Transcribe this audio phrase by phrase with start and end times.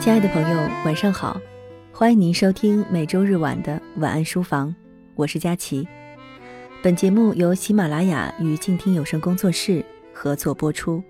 [0.00, 1.40] 亲爱的朋友，晚上好，
[1.92, 4.72] 欢迎您收听每周日晚的晚安书房，
[5.16, 5.86] 我是佳琪。
[6.80, 9.84] 本节目由喜马拉雅与静听有声工作室
[10.14, 11.02] 合作播出。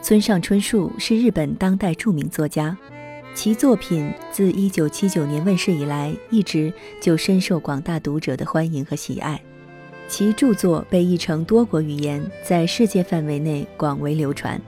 [0.00, 2.76] 村上春树是日本当代著名作家，
[3.34, 9.42] 其作品自1979年问世以来，一直就深受广大读者的欢迎和喜爱。
[10.06, 14.60] 其著作被译成多国语言，在世界范围内广为流传，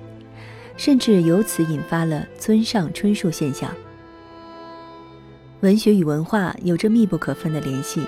[0.76, 3.72] 甚至由此引发了村上春树现象。
[5.60, 8.02] 文学与文化有着密不可分的联系，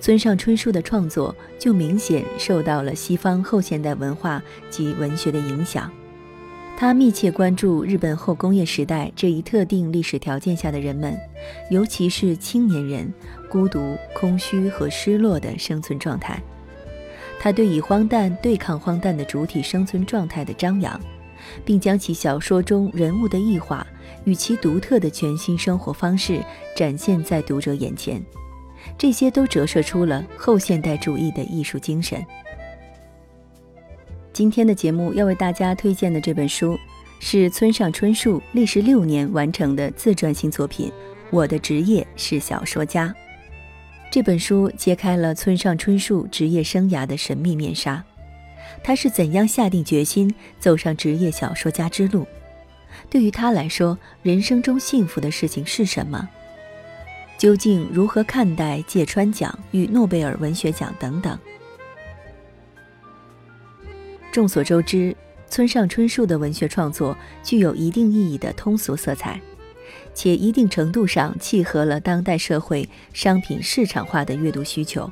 [0.00, 5.92] 村上春树的创作就明显受到了西方后现代文化及文学的影响。
[6.78, 11.18] 他密切关注日本后工业时代这一特定历史条件下的人们，
[11.70, 13.12] 尤其是青年人
[13.48, 16.38] 孤独、空虚和失落的生存状态。
[17.40, 21.00] 他对以荒诞对抗荒诞的主体生存状态的张扬，
[21.64, 23.86] 并将其小说中人物的异化
[24.24, 26.42] 与其独特的全新生活方式
[26.76, 28.22] 展现在读者眼前，
[28.98, 32.22] 这些都折射出了后现代主义的艺术精神。
[34.36, 36.78] 今天的节目要为大家推荐的这本书，
[37.20, 40.90] 是村上春树历时六年完成的自传性作品
[41.30, 43.08] 《我的职业是小说家》。
[44.10, 48.04] 这本书揭开了村上春树职业生涯的神秘面纱，
[48.84, 52.26] 他是怎样下定决心走上职业小说家之路？
[53.08, 56.28] 对于他来说，人生中幸福的事情是什么？
[57.38, 61.38] 究竟如何看待芥川奖与诺贝尔文学奖等等？
[64.36, 65.16] 众所周知，
[65.48, 69.40] 村上春树的文学创作具有一定意义的通俗色彩，
[70.12, 75.10] 且一定程度上契合了当代社会商品市场化的阅读需求。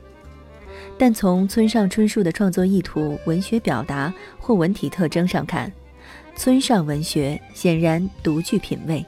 [0.98, 5.72] 但从村上春树的创作意图、文学表达或文体特征上看，
[6.36, 9.02] 村上文学显然独具品味，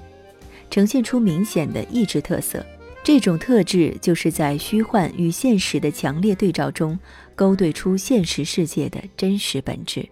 [0.70, 2.64] 呈现出明显的意志特色。
[3.06, 6.98] 这种特质就是在虚幻与现实的强烈对照中。
[7.36, 10.08] 勾兑出现实世界的真实本质。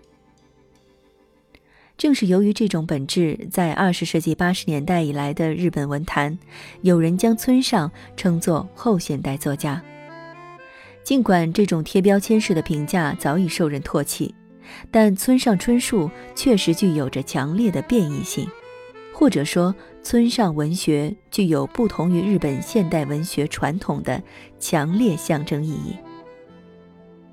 [1.98, 6.38] 正是由于这种本质，在二十世纪八十年代以来的日本文坛，
[6.82, 9.82] 有人将村上称作后现代作家。
[11.02, 14.32] 尽管这种贴标签式的评价早已受人唾弃，
[14.92, 18.46] 但村上春树确实具有着强烈的变异性，
[19.12, 19.74] 或者说，
[20.04, 24.22] 村上文学具有不同于日本现代文学传统的
[24.60, 25.96] 强烈象征意义。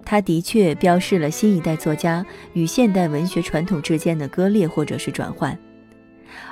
[0.06, 5.58] 他的确标示了新一代作家与现代文学传统之间的割裂或者是转换，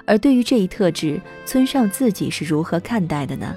[0.05, 3.55] 而对于这一特质，村上自己是如何看待的呢？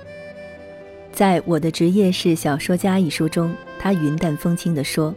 [1.13, 5.13] 在我的职业是小说家一书中，他云淡风轻地说：“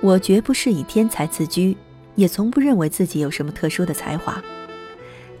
[0.00, 1.76] 我绝不是以天才自居，
[2.14, 4.42] 也从不认为自己有什么特殊的才华。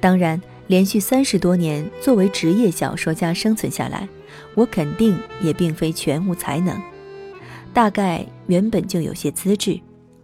[0.00, 4.08] 当然，连续三十多年作为职业小说家生存下来，
[4.54, 6.80] 我肯定也并非全无才能。”
[7.74, 9.80] 大概原本就有些资质，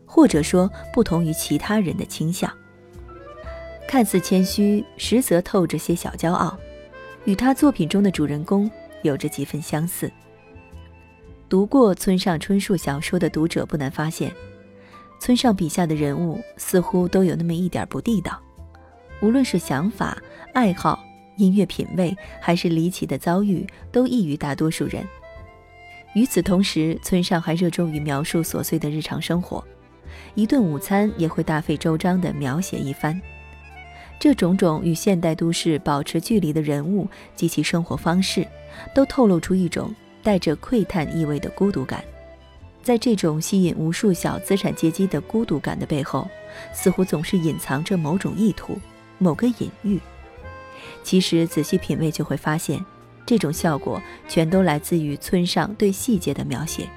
[0.07, 2.51] 或者说不同于其他人的倾向。
[3.89, 6.57] 看似谦虚，实则透着些小骄傲，
[7.25, 8.71] 与他作品中的主人公
[9.03, 10.11] 有着几分相似。
[11.49, 14.33] 读过村上春树小说的读者不难发现，
[15.19, 18.41] 村上笔下的人物似乎都有那么一点不地道，
[19.23, 20.17] 无论是想法、
[20.53, 21.05] 爱好、
[21.37, 25.07] 音乐品味，还是离奇的遭遇，都异于大多数人。
[26.15, 29.65] 与此同时，村上还热衷于描述琐碎的日常生活，
[30.35, 33.21] 一顿午餐也会大费周章地描写一番。
[34.19, 38.47] 这种种与现代都市保持距离的人物及其生活方式，
[38.95, 42.05] 都透露出一种带着窥探意味的孤独感。
[42.83, 46.29] 在这种吸引无数小资产阶级的孤独感的背后，
[46.73, 48.79] 似乎总是隐藏着某种意图、
[49.21, 50.01] 某个隐喻。
[51.05, 52.85] 其实仔细品味，就会发现。
[53.27, 56.89] 这种效果全都来自于村上对细节的描写。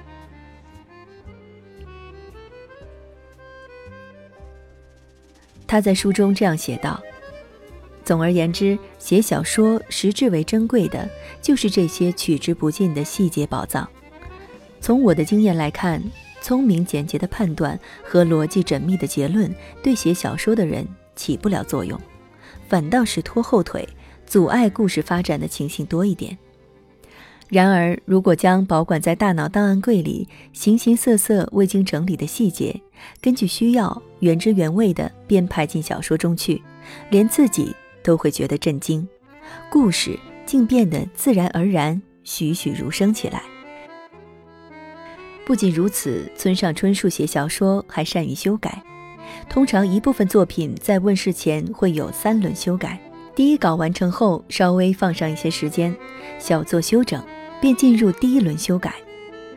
[5.64, 7.00] 他在书中这样写道
[8.04, 11.08] ：“总而言之，写小说实质为珍贵的，
[11.40, 13.88] 就是这些取之不尽的细节宝藏。
[14.80, 16.02] 从我的经验来看，
[16.42, 19.54] 聪明简洁的判断和逻辑缜密的结论，
[19.84, 20.84] 对写小说的人
[21.14, 22.00] 起不了作用，
[22.74, 23.88] 反倒是拖后腿。”
[24.26, 26.36] 阻碍故事发展的情形多一点。
[27.48, 32.74] 然而，如果将保管在大脑档案柜里、形形色色、未经整理的细节，
[33.20, 36.60] 根据需要原汁原味地编排进小说中去，
[37.10, 37.72] 连自己
[38.02, 39.06] 都会觉得震惊，
[39.70, 43.40] 故事竟变得自然而然、栩栩如生起来。
[45.46, 48.82] 不仅如此，村上春树写小说还善于修改。
[49.48, 52.98] 通常一部分作品在问世前会有三轮修改，
[53.34, 55.94] 第一稿完成后稍微放上一些时间，
[56.38, 57.22] 小做修整，
[57.60, 58.94] 便进入第一轮修改。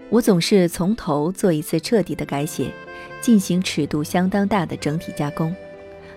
[0.10, 2.72] 我总是从头做一次彻底的改写，
[3.19, 5.54] 进行尺度相当大的整体加工，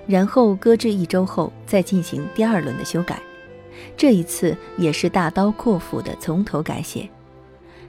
[0.07, 3.21] 然后搁置一周后再进行第二轮的修改。
[3.97, 7.09] 这一次也是大刀阔斧的从头改写。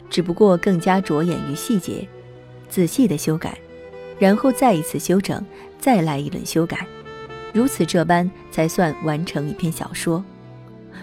[0.10, 2.08] 只不过更加着眼于细节，
[2.68, 3.58] 仔细的修改，
[4.22, 5.44] 然后再一次修整，
[5.80, 6.86] 再来一轮修改，
[7.52, 10.24] 如此这般才算完成一篇小说，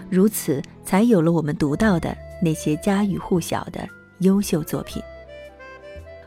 [0.09, 3.85] 如此才有了我们读到的那些家喻户晓的
[4.19, 5.03] 优秀作品。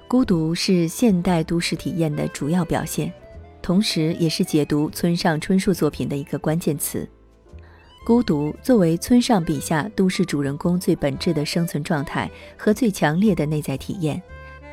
[0.06, 3.11] 孤独是现代都市体验的主要表现，
[3.62, 7.09] 同时也是解读村上春树作品的一个关键词。
[8.05, 14.23] 孤独作为村上笔下都市主人公最本质的生存状态和最强烈的内在体验，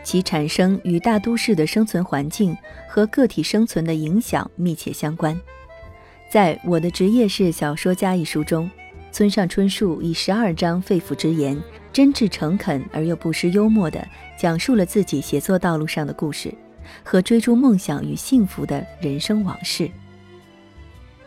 [0.04, 2.58] 其产生与大都市的生存环境
[2.88, 5.40] 和个体生存的影响密切相关。
[6.30, 8.70] 在我的职业是小说家一书中，
[9.12, 11.60] 村上春树以十二章肺腑之言，
[11.92, 14.08] 真挚诚恳而又不失幽默地
[14.38, 16.54] 讲述了自己写作道路上的故事
[17.04, 19.90] 和追逐梦想与幸福的人生往事。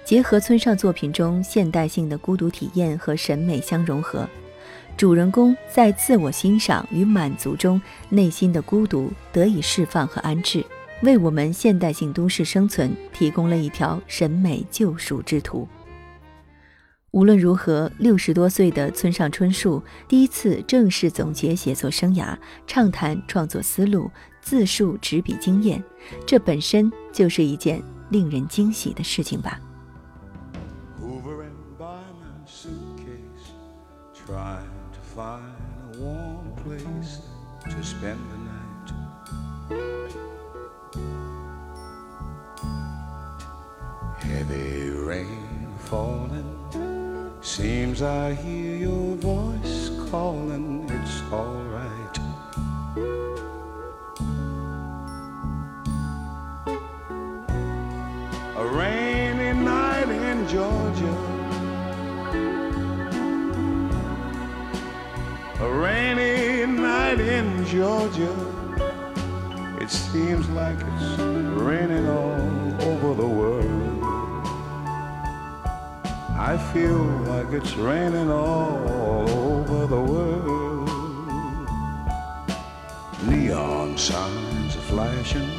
[0.05, 4.29] 结合村上作品中现代性的孤独体验和审美相融合，
[4.97, 10.65] 主人公在自我欣赏与满足中，内心的孤独得以释放和安置，
[11.03, 15.67] 为我们现代性都市生存提供了一条审美救赎之途。
[17.11, 24.09] 无论如何，六十多岁的村上春树第一次正式总结写作生涯，畅谈创作思路，
[24.41, 25.83] 自述执笔经验，
[26.25, 29.61] 这本身就是一件令人惊喜的事情吧。
[34.33, 34.72] find a warm
[36.65, 37.21] place
[37.65, 38.93] to spend the night.
[44.19, 52.19] Heavy rain falling, seems I hear your voice calling, it's alright.
[58.57, 61.42] A rainy night in Georgia
[67.17, 68.33] night in Georgia.
[69.81, 74.05] It seems like it's raining all over the world.
[76.39, 80.89] I feel like it's raining all over the world.
[83.25, 85.51] Neon signs are flashing,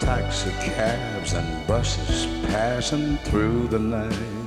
[0.00, 4.41] taxi cabs and buses passing through the night.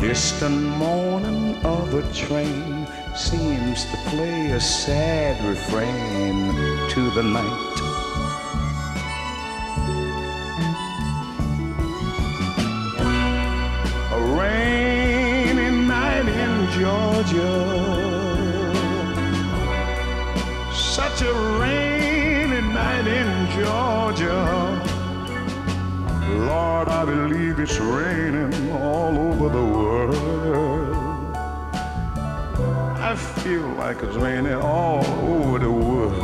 [0.00, 2.86] Distant moaning of a train
[3.16, 6.52] seems to play a sad refrain
[6.90, 7.74] to the night.
[14.12, 17.54] A rainy night in Georgia.
[20.72, 24.82] Such a rainy night in Georgia.
[26.46, 28.63] Lord, I believe it's raining
[33.14, 36.20] I feel like it's raining all over the world.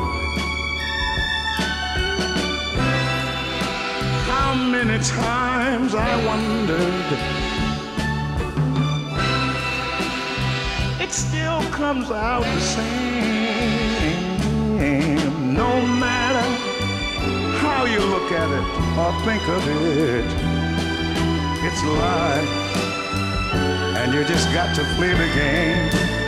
[4.27, 7.07] How many times I wondered,
[11.01, 13.15] it still comes out the same,
[15.55, 16.45] no matter
[17.59, 18.65] how you look at it
[18.99, 20.27] or think of it,
[21.63, 22.51] it's life,
[23.97, 26.20] and you just got to play the game.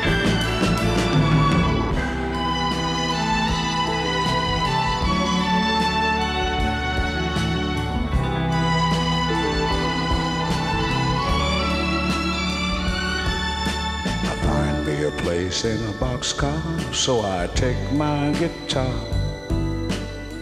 [15.22, 16.60] Place in a boxcar,
[16.92, 18.92] so I take my guitar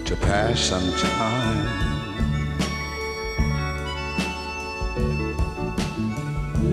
[0.06, 1.60] to pass some time.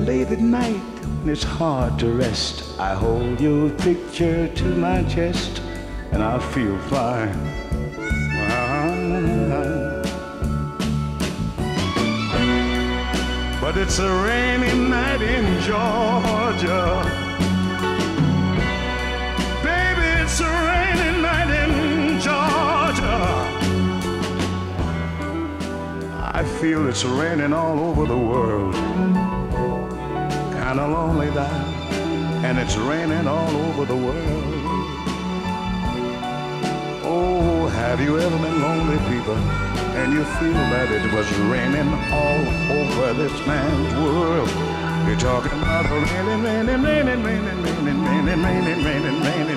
[0.05, 0.79] Late at night,
[1.21, 5.61] when it's hard to rest, I hold your picture to my chest
[6.13, 7.37] and I feel fine.
[13.59, 17.26] But it's a rainy night in Georgia.
[26.59, 28.73] Feel it's raining all over the world.
[30.53, 31.77] Kinda lonely that
[32.43, 34.43] and it's raining all over the world.
[37.03, 39.37] Oh, have you ever been lonely, people,
[40.01, 42.43] and you feel that it was raining all
[42.79, 44.49] over this man's world?
[45.07, 49.56] You're talking about raining, raining, raining, raining, raining, raining, raining, raining, raining,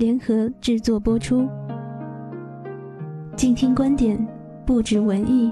[0.00, 1.46] 联合制作播出。
[3.36, 4.18] 静听观点，
[4.64, 5.50] 不止文艺。